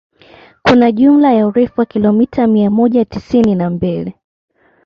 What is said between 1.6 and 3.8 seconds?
wa kilomita mia moja tisini na